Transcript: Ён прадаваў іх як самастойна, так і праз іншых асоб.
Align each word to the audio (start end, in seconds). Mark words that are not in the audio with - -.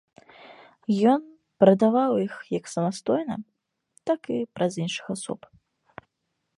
Ён 1.11 1.21
прадаваў 1.63 2.11
іх 2.25 2.33
як 2.57 2.65
самастойна, 2.75 3.35
так 4.11 4.21
і 4.39 4.41
праз 4.57 4.73
іншых 4.87 5.05
асоб. 5.17 5.39